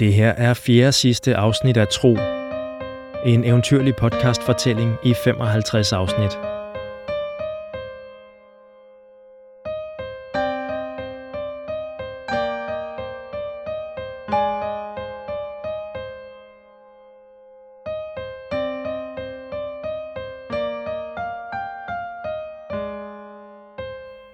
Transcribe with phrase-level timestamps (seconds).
[0.00, 2.16] Det her er fjerde sidste afsnit af Tro.
[3.26, 6.30] En eventyrlig podcastfortælling i 55 afsnit.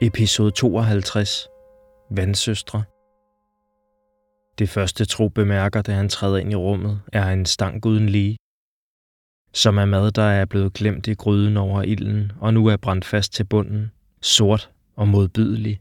[0.00, 1.48] Episode 52.
[2.10, 2.84] Vandsøstre.
[4.58, 8.36] Det første tro bemærker, da han træder ind i rummet, er en stank uden lige.
[9.52, 13.04] Som er mad, der er blevet glemt i gryden over ilden, og nu er brændt
[13.04, 13.90] fast til bunden,
[14.22, 15.80] sort og modbydelig.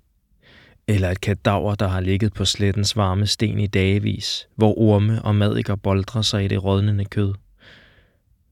[0.88, 5.36] Eller et kadaver, der har ligget på slettens varme sten i dagevis, hvor orme og
[5.36, 7.34] madikker boldrer sig i det rådnende kød.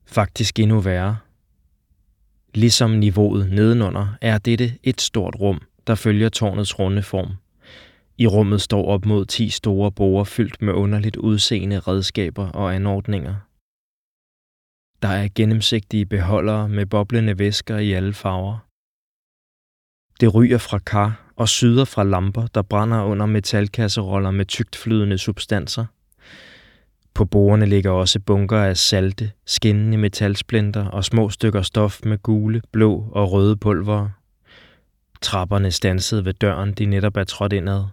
[0.06, 1.18] Faktisk endnu værre.
[2.54, 7.30] Ligesom niveauet nedenunder er dette et stort rum, der følger tårnets runde form.
[8.18, 13.36] I rummet står op mod 10 store borer fyldt med underligt udseende redskaber og anordninger.
[15.02, 18.58] Der er gennemsigtige beholdere med boblende væsker i alle farver.
[20.20, 25.18] Det ryger fra kar og syder fra lamper, der brænder under metalkasseroller med tygt flydende
[25.18, 25.86] substanser.
[27.14, 32.62] På bordene ligger også bunker af salte, skinnende metalsplinter og små stykker stof med gule,
[32.72, 34.10] blå og røde pulver.
[35.22, 37.84] Trapperne stansede ved døren, de netop er trådt indad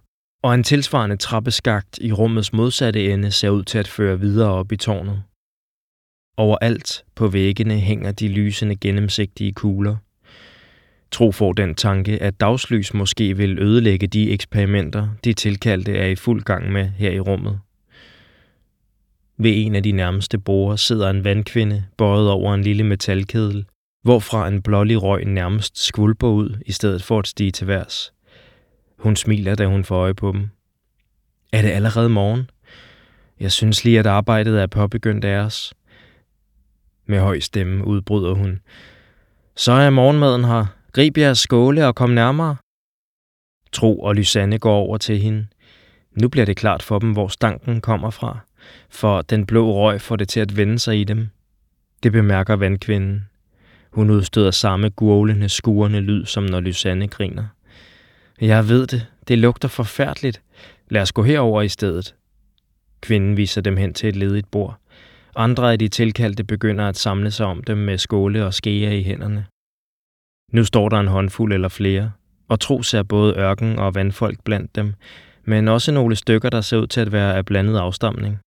[0.43, 4.73] og en tilsvarende trappeskagt i rummets modsatte ende ser ud til at føre videre op
[4.73, 5.23] i tårnet.
[6.37, 9.97] Overalt på væggene hænger de lysende gennemsigtige kugler.
[11.11, 16.15] Tro får den tanke, at dagslys måske vil ødelægge de eksperimenter, de tilkaldte er i
[16.15, 17.61] fuld gang med her i rummet.
[19.39, 23.65] Ved en af de nærmeste borer sidder en vandkvinde bøjet over en lille metalkedel,
[24.03, 28.13] hvorfra en blålig røg nærmest skvulper ud i stedet for at stige til værs.
[29.01, 30.51] Hun smiler, da hun får øje på dem.
[31.53, 32.51] Er det allerede morgen?
[33.41, 35.75] Jeg synes lige, at arbejdet er påbegyndt af os.
[37.07, 38.61] Med høj stemme udbryder hun.
[39.57, 40.67] Så er morgenmaden her.
[40.93, 42.57] Grib jeres skåle og kom nærmere.
[43.73, 45.47] Tro og Lysanne går over til hende.
[46.13, 48.39] Nu bliver det klart for dem, hvor stanken kommer fra,
[48.91, 51.29] for den blå røg får det til at vende sig i dem.
[52.03, 53.29] Det bemærker vandkvinden.
[53.91, 57.45] Hun udstøder samme gurlende, skurende lyd, som når Lysanne griner.
[58.41, 59.07] Jeg ved det.
[59.29, 60.43] Det lugter forfærdeligt.
[60.89, 62.15] Lad os gå herover i stedet.
[63.01, 64.77] Kvinden viser dem hen til et ledigt bord.
[65.37, 69.03] Andre af de tilkaldte begynder at samle sig om dem med skåle og skeer i
[69.03, 69.47] hænderne.
[70.53, 72.13] Nu står der en håndfuld eller flere,
[72.49, 74.95] og tro ser både ørken og vandfolk blandt dem,
[75.45, 78.39] men også nogle stykker, der ser ud til at være af blandet afstamning.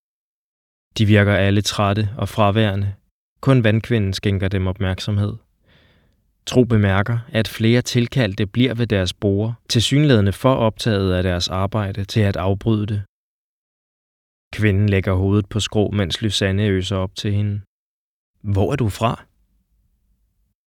[0.97, 2.93] De virker alle trætte og fraværende.
[3.41, 5.33] Kun vandkvinden skænker dem opmærksomhed.
[6.45, 12.05] Tro bemærker, at flere tilkaldte bliver ved deres bord, tilsyneladende for optaget af deres arbejde
[12.05, 13.03] til at afbryde det.
[14.53, 17.61] Kvinden lægger hovedet på skrå, mens Lysanne øser op til hende.
[18.41, 19.25] Hvor er du fra?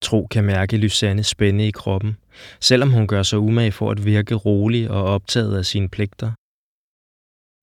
[0.03, 2.17] Tro kan mærke Lysanne spænde i kroppen,
[2.61, 6.33] selvom hun gør sig umage for at virke rolig og optaget af sine pligter.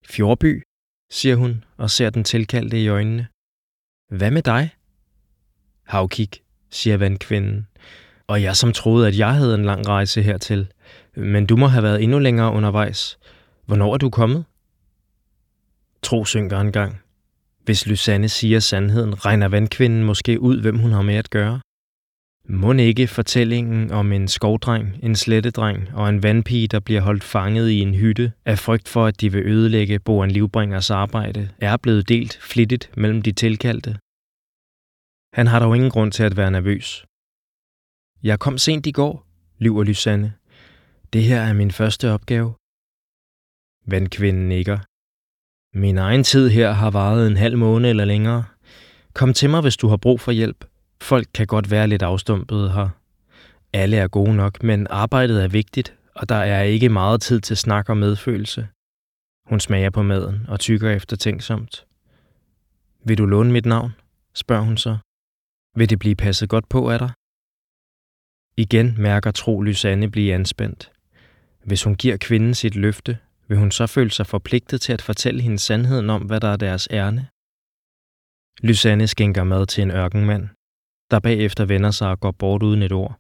[0.05, 0.63] Fjordby,
[1.11, 3.27] siger hun og ser den tilkaldte i øjnene.
[4.17, 4.69] Hvad med dig?
[5.83, 7.67] Havkik, siger vandkvinden
[8.27, 10.67] og jeg som troede, at jeg havde en lang rejse hertil.
[11.15, 13.17] Men du må have været endnu længere undervejs.
[13.65, 14.45] Hvornår er du kommet?
[16.03, 16.99] Tro synker en gang.
[17.65, 21.59] Hvis Lysanne siger sandheden, regner vandkvinden måske ud, hvem hun har med at gøre.
[22.49, 27.69] Må ikke fortællingen om en skovdreng, en slettedreng og en vandpige, der bliver holdt fanget
[27.69, 32.09] i en hytte af frygt for, at de vil ødelægge Boan Livbringers arbejde, er blevet
[32.09, 33.97] delt flittigt mellem de tilkaldte.
[35.33, 37.05] Han har dog ingen grund til at være nervøs.
[38.23, 39.27] Jeg kom sent i går,
[39.59, 40.33] lyver Lysanne.
[41.13, 42.53] Det her er min første opgave.
[43.91, 44.79] Vandkvinden nikker.
[45.77, 48.43] Min egen tid her har varet en halv måned eller længere.
[49.13, 50.65] Kom til mig, hvis du har brug for hjælp.
[51.01, 52.89] Folk kan godt være lidt afstumpede her.
[53.73, 57.57] Alle er gode nok, men arbejdet er vigtigt, og der er ikke meget tid til
[57.57, 58.67] snak og medfølelse.
[59.49, 61.85] Hun smager på maden og tykker efter tænksomt.
[63.05, 63.91] Vil du låne mit navn?
[64.33, 64.97] spørger hun så.
[65.75, 67.11] Vil det blive passet godt på af dig?
[68.57, 70.91] Igen mærker Tro Lysanne blive anspændt.
[71.63, 73.17] Hvis hun giver kvinden sit løfte,
[73.47, 76.57] vil hun så føle sig forpligtet til at fortælle hende sandheden om, hvad der er
[76.57, 77.27] deres ærne.
[78.61, 80.47] Lysanne skænker mad til en ørkenmand,
[81.11, 83.19] der bagefter vender sig og går bort uden et ord.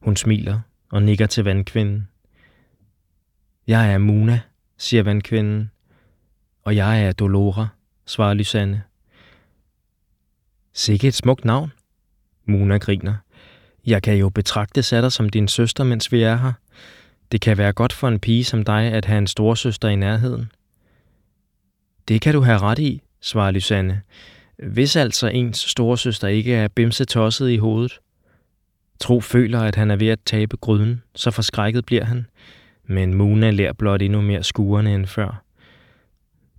[0.00, 0.60] Hun smiler
[0.90, 2.08] og nikker til vandkvinden.
[3.66, 4.40] Jeg er Muna,
[4.78, 5.70] siger vandkvinden.
[6.62, 7.68] Og jeg er Dolora,
[8.06, 8.82] svarer Lysanne.
[10.72, 11.72] Sikke et smukt navn.
[12.44, 13.14] Muna griner.
[13.86, 16.52] Jeg kan jo betragte Satter som din søster, mens vi er her.
[17.32, 20.52] Det kan være godt for en pige som dig at have en storsøster i nærheden.
[22.08, 24.02] Det kan du have ret i, svarer Lysanne.
[24.58, 27.98] Hvis altså ens storesøster ikke er bimsetosset i hovedet.
[29.00, 32.26] Tro føler, at han er ved at tabe gryden, så forskrækket bliver han.
[32.84, 35.42] Men Muna lærer blot endnu mere skuerne end før.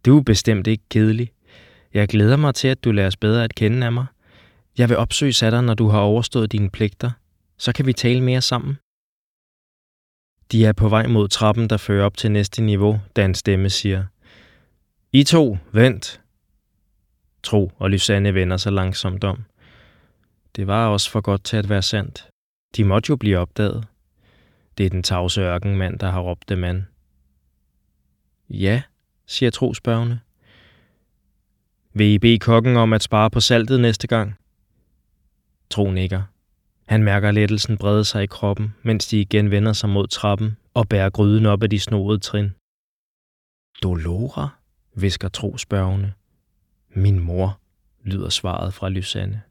[0.05, 1.31] Du er bestemt ikke kedelig.
[1.93, 4.05] Jeg glæder mig til, at du lærer os bedre at kende af mig.
[4.77, 7.11] Jeg vil opsøge dig, når du har overstået dine pligter.
[7.57, 8.77] Så kan vi tale mere sammen.
[10.51, 13.69] De er på vej mod trappen, der fører op til næste niveau, da en stemme
[13.69, 14.05] siger,
[15.11, 16.21] I to, vent.
[17.43, 19.43] Tro og Lysanne vender sig langsomt om.
[20.55, 22.27] Det var også for godt til at være sandt.
[22.75, 23.87] De måtte jo blive opdaget.
[24.77, 26.87] Det er den tavse ørkenmand, der har råbt dem an.
[28.49, 28.81] Ja,
[29.25, 30.19] siger Tro spørgende.
[31.93, 34.35] Vil I bede kokken om at spare på saltet næste gang?
[35.71, 36.23] Tro nikker.
[36.87, 40.87] Han mærker lettelsen brede sig i kroppen, mens de igen vender sig mod trappen og
[40.89, 42.49] bærer gryden op af de snoede trin.
[43.83, 44.49] Dolora,
[44.95, 46.13] visker Tro spørgende.
[46.89, 47.59] Min mor,
[48.03, 49.41] lyder svaret fra Lysanne.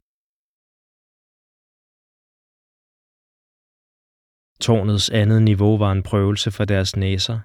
[4.61, 7.39] Tårnets andet niveau var en prøvelse for deres næser,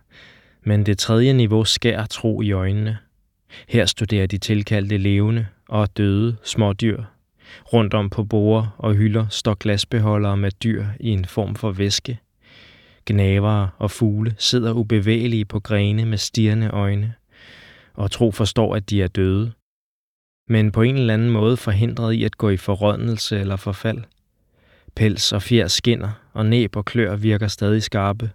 [0.62, 2.98] men det tredje niveau skær tro i øjnene.
[3.68, 7.15] Her studerer de tilkaldte levende og døde smådyr.
[7.74, 12.20] Rundt om på borer og hylder står glasbeholdere med dyr i en form for væske.
[13.06, 17.14] Gnavere og fugle sidder ubevægelige på grene med stirrende øjne,
[17.94, 19.52] og tro forstår, at de er døde.
[20.50, 24.04] Men på en eller anden måde forhindret i at gå i forrådnelse eller forfald.
[24.96, 28.32] Pels og fjer skinner, og næb og klør virker stadig skarpe.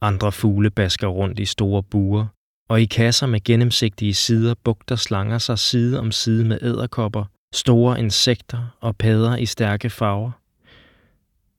[0.00, 2.26] Andre fugle basker rundt i store buer,
[2.68, 7.24] og i kasser med gennemsigtige sider bugter slanger sig side om side med æderkopper,
[7.56, 10.30] store insekter og padder i stærke farver.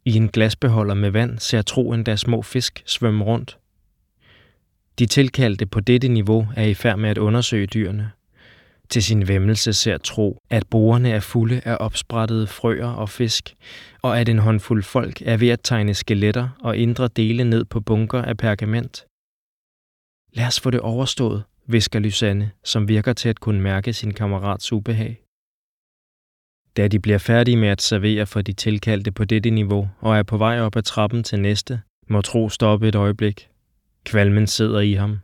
[0.06, 3.58] I en glasbeholder med vand ser Tro endda små fisk svømme rundt.
[5.00, 8.12] De tilkaldte på dette niveau er i færd med at undersøge dyrene.
[8.90, 13.56] Til sin vemmelse ser Tro, at borerne er fulde af opsprættede frøer og fisk,
[14.02, 17.80] og at en håndfuld folk er ved at tegne skeletter og indre dele ned på
[17.80, 19.06] bunker af pergament.
[20.34, 24.74] Lad os få det overstået, visker Lysanne, som virker til at kunne mærke sin kammerats
[24.74, 25.27] ubehag.
[26.78, 30.24] Da de bliver færdige med at servere for de tilkaldte på dette niveau og er
[30.24, 33.48] på vej op ad trappen til næste, må Tro stoppe et øjeblik.
[34.06, 35.20] Kvalmen sidder i ham,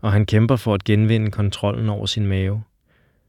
[0.00, 2.62] og han kæmper for at genvinde kontrollen over sin mave.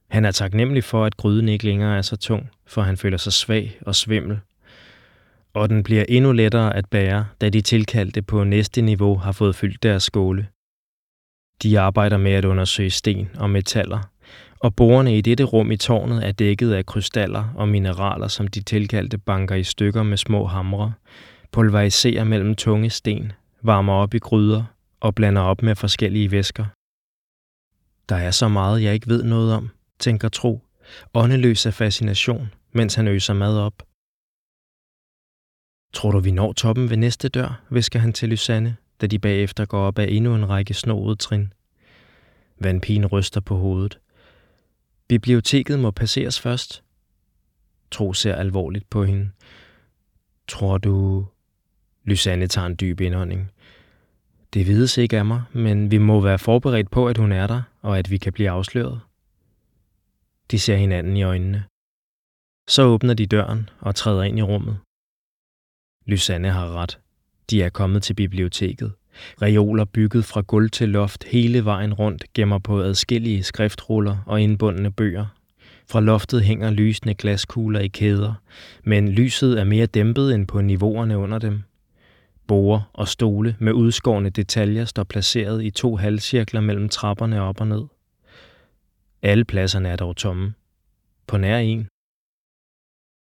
[0.08, 3.34] Han er taknemmelig for, at gryden ikke længere er så tung, for han føler sig
[3.34, 4.40] svag og svimmel.
[5.54, 9.56] Og den bliver endnu lettere at bære, da de tilkaldte på næste niveau har fået
[9.56, 10.48] fyldt deres skåle.
[11.64, 14.00] De arbejder med at undersøge sten og metaller,
[14.60, 18.62] og borerne i dette rum i tårnet er dækket af krystaller og mineraler, som de
[18.62, 20.94] tilkaldte banker i stykker med små hamre,
[21.52, 24.64] pulveriserer mellem tunge sten, varmer op i gryder
[25.00, 26.66] og blander op med forskellige væsker.
[28.10, 29.70] Der er så meget, jeg ikke ved noget om,
[30.00, 30.62] tænker Tro,
[31.14, 33.84] åndeløs af fascination, mens han øser mad op.
[35.94, 39.66] Tror du, vi når toppen ved næste dør, visker han til Lysanne, da de bagefter
[39.66, 41.54] går op ad endnu en række snoede trin.
[42.60, 44.00] Vandpigen ryster på hovedet.
[45.10, 46.84] Biblioteket må passeres først.
[47.92, 49.30] Tro ser alvorligt på hende.
[50.48, 51.26] Tror du...
[52.04, 53.52] Lysanne tager en dyb indånding.
[54.54, 57.62] Det vides ikke af mig, men vi må være forberedt på, at hun er der,
[57.82, 59.02] og at vi kan blive afsløret.
[60.52, 61.64] De ser hinanden i øjnene.
[62.68, 64.80] Så åbner de døren og træder ind i rummet.
[66.06, 67.00] Lysanne har ret.
[67.50, 68.94] De er kommet til biblioteket.
[69.42, 74.92] Reoler bygget fra gulv til loft hele vejen rundt gemmer på adskillige skriftruller og indbundne
[74.92, 75.26] bøger.
[75.90, 78.34] Fra loftet hænger lysende glaskugler i kæder,
[78.84, 81.62] men lyset er mere dæmpet end på niveauerne under dem.
[82.48, 87.68] Borde og stole med udskårne detaljer står placeret i to halvcirkler mellem trapperne op og
[87.68, 87.86] ned.
[89.22, 90.54] Alle pladserne er dog tomme.
[91.28, 91.88] På nær en.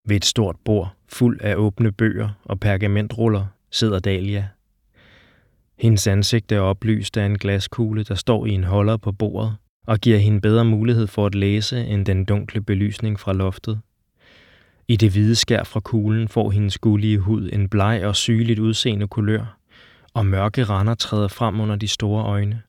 [0.08, 4.48] Ved et stort bord, fuld af åbne bøger og pergamentruller, sidder Dalia.
[5.78, 9.98] Hendes ansigt er oplyst af en glaskugle, der står i en holder på bordet, og
[9.98, 13.80] giver hende bedre mulighed for at læse end den dunkle belysning fra loftet.
[14.88, 19.08] I det hvide skær fra kuglen får hendes gullige hud en bleg og sygeligt udseende
[19.08, 19.58] kulør,
[20.14, 22.62] og mørke render træder frem under de store øjne.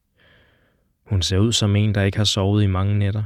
[1.05, 3.24] Hun ser ud som en, der ikke har sovet i mange nætter.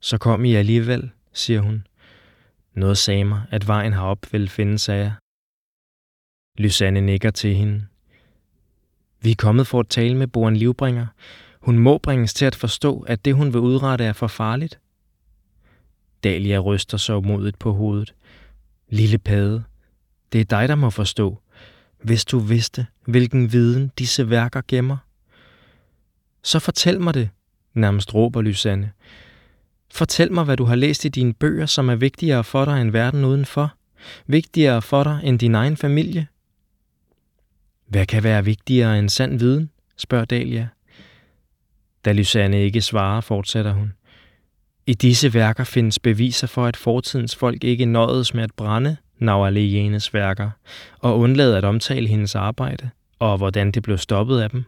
[0.00, 1.86] Så kom I alligevel, siger hun.
[2.74, 5.12] Noget sagde mig, at vejen herop vil finde sig jer.
[6.62, 7.86] Lysanne nikker til hende.
[9.20, 11.06] Vi er kommet for at tale med Boren Livbringer.
[11.60, 14.78] Hun må bringes til at forstå, at det, hun vil udrette, er for farligt.
[16.24, 18.14] Dalia ryster så modigt på hovedet.
[18.88, 19.64] Lille pade,
[20.32, 21.38] det er dig, der må forstå.
[22.02, 24.96] Hvis du vidste, hvilken viden disse værker gemmer.
[26.42, 27.30] Så fortæl mig det,
[27.74, 28.92] nærmest råber Lysanne.
[29.90, 32.90] Fortæl mig, hvad du har læst i dine bøger, som er vigtigere for dig end
[32.90, 33.74] verden udenfor.
[34.26, 36.26] Vigtigere for dig end din egen familie.
[37.88, 39.70] Hvad kan være vigtigere end sand viden?
[39.96, 40.68] spørger Dalia.
[42.04, 43.92] Da Lysanne ikke svarer, fortsætter hun.
[44.86, 50.14] I disse værker findes beviser for, at fortidens folk ikke nøjedes med at brænde Naualejenes
[50.14, 50.50] værker
[50.98, 54.64] og undlade at omtale hendes arbejde og hvordan det blev stoppet af dem.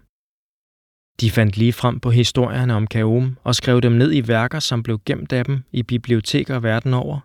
[1.21, 4.83] De fandt lige frem på historierne om Kaum og skrev dem ned i værker, som
[4.83, 7.21] blev gemt af dem i biblioteker verden over.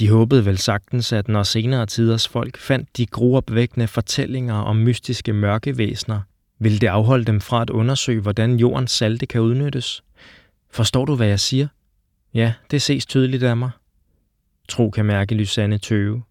[0.00, 5.32] De håbede vel sagtens, at når senere tiders folk fandt de gruopvækkende fortællinger om mystiske
[5.32, 6.20] mørkevæsener,
[6.58, 10.02] ville det afholde dem fra at undersøge, hvordan jordens salte kan udnyttes.
[10.70, 11.68] Forstår du, hvad jeg siger?
[12.34, 13.70] Ja, det ses tydeligt af mig.
[14.68, 16.22] Tro kan mærke Lysanne tøve.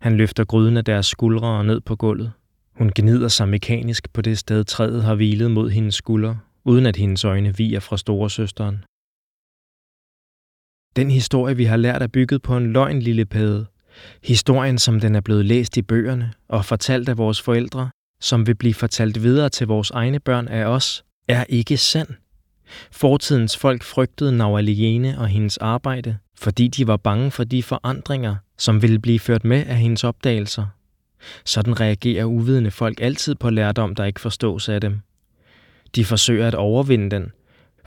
[0.00, 2.32] Han løfter gryden af deres skuldre og ned på gulvet.
[2.74, 6.96] Hun gnider sig mekanisk på det sted, træet har hvilet mod hendes skulder, uden at
[6.96, 8.84] hendes øjne viger fra storesøsteren.
[10.96, 13.66] Den historie, vi har lært, er bygget på en løgn, lille pæde.
[14.24, 18.54] Historien, som den er blevet læst i bøgerne og fortalt af vores forældre, som vil
[18.54, 22.08] blive fortalt videre til vores egne børn af os, er ikke sand.
[22.92, 28.82] Fortidens folk frygtede Naualiene og hendes arbejde, fordi de var bange for de forandringer, som
[28.82, 30.66] ville blive ført med af hendes opdagelser.
[31.44, 35.00] Sådan reagerer uvidende folk altid på lærdom, der ikke forstås af dem.
[35.94, 37.32] De forsøger at overvinde den,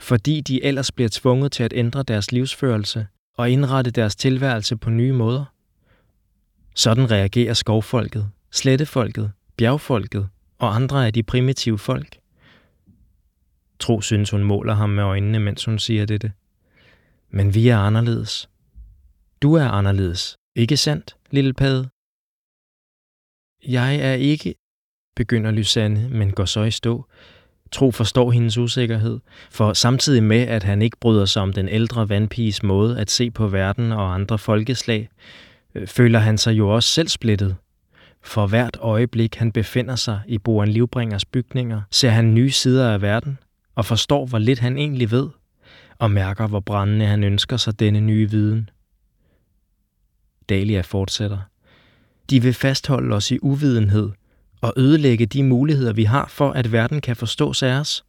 [0.00, 4.90] fordi de ellers bliver tvunget til at ændre deres livsførelse og indrette deres tilværelse på
[4.90, 5.44] nye måder.
[6.74, 10.28] Sådan reagerer skovfolket, slettefolket, bjergfolket
[10.58, 12.18] og andre af de primitive folk.
[13.78, 16.32] Tro synes, hun måler ham med øjnene, mens hun siger dette.
[17.30, 18.48] Men vi er anderledes.
[19.42, 21.88] Du er anderledes, ikke sandt, lille pade?
[23.68, 24.54] Jeg er ikke,
[25.16, 27.06] begynder Lysanne, men går så i stå.
[27.72, 32.08] Tro forstår hendes usikkerhed, for samtidig med, at han ikke bryder sig om den ældre
[32.08, 35.08] vandpiges måde at se på verden og andre folkeslag,
[35.74, 37.56] øh, føler han sig jo også selv splittet.
[38.22, 43.02] For hvert øjeblik, han befinder sig i Boren Livbringers bygninger, ser han nye sider af
[43.02, 43.38] verden
[43.74, 45.28] og forstår, hvor lidt han egentlig ved,
[45.98, 48.70] og mærker, hvor brændende han ønsker sig denne nye viden.
[50.48, 51.38] Dalia fortsætter.
[52.30, 54.10] De vil fastholde os i uvidenhed
[54.60, 58.04] og ødelægge de muligheder, vi har for, at verden kan forstås af os.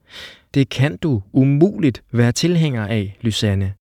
[0.54, 3.74] Det kan du umuligt være tilhænger af, Lysanne.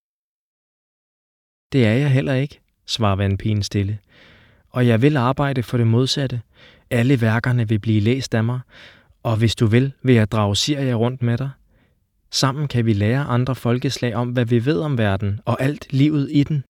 [1.72, 3.98] Det er jeg heller ikke, svarer vandpigen stille.
[4.70, 6.40] Og jeg vil arbejde for det modsatte.
[6.90, 8.60] Alle værkerne vil blive læst af mig,
[9.22, 11.50] og hvis du vil, vil jeg drage Siria rundt med dig.
[12.30, 16.28] Sammen kan vi lære andre folkeslag om, hvad vi ved om verden og alt livet
[16.32, 16.64] i den.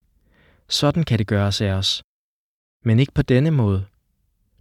[0.69, 2.02] Sådan kan det gøres af os.
[2.85, 3.85] Men ikke på denne måde.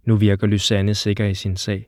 [0.04, 1.86] Nu virker Lysanne sikker i sin sag.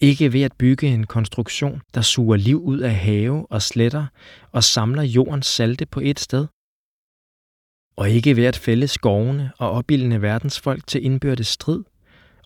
[0.00, 4.06] Ikke ved at bygge en konstruktion, der suger liv ud af have og sletter
[4.52, 6.46] og samler jordens salte på et sted.
[7.96, 11.84] Og ikke ved at fælde skovene og opildne verdensfolk til indbyrdes strid.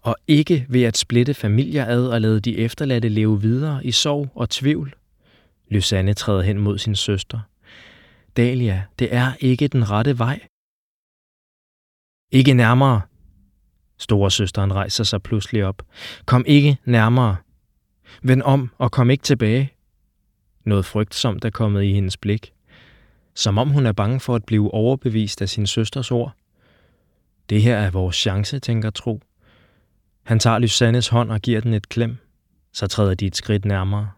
[0.02, 4.32] Og ikke ved at splitte familier ad og lade de efterladte leve videre i sorg
[4.34, 4.94] og tvivl.
[5.68, 7.40] Lysanne træder hen mod sin søster.
[8.36, 10.40] Dalia, det er ikke den rette vej.
[12.32, 13.00] Ikke nærmere,
[13.98, 15.82] Storesøsteren rejser sig pludselig op.
[16.24, 17.36] Kom ikke nærmere.
[18.22, 19.72] Vend om og kom ikke tilbage.
[20.64, 22.52] Noget frygtsomt er kommet i hendes blik.
[23.34, 26.32] Som om hun er bange for at blive overbevist af sin søsters ord.
[27.48, 29.20] Det her er vores chance, tænker Tro.
[30.22, 32.16] Han tager Lysannes hånd og giver den et klem.
[32.72, 34.10] Så træder de et skridt nærmere.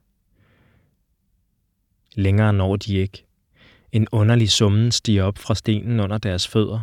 [2.14, 3.26] Længere når de ikke.
[3.92, 6.80] En underlig summen stiger op fra stenen under deres fødder,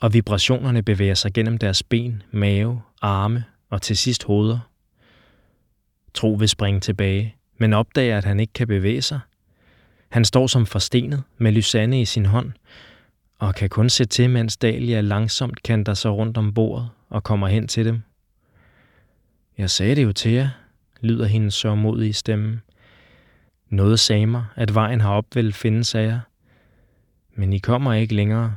[0.00, 4.58] og vibrationerne bevæger sig gennem deres ben, mave, arme og til sidst hoveder.
[6.14, 9.20] Tro vil springe tilbage, men opdager, at han ikke kan bevæge sig.
[10.08, 12.52] Han står som forstenet med Lysanne i sin hånd,
[13.38, 17.48] og kan kun se til, mens Dalia langsomt kanter sig rundt om bordet og kommer
[17.48, 18.02] hen til dem.
[19.58, 20.48] Jeg sagde det jo til jer,
[21.00, 22.60] lyder hendes sørmodige stemme.
[23.68, 26.20] Noget sagde mig, at vejen har opvel findes af jer.
[27.34, 28.56] Men I kommer ikke længere.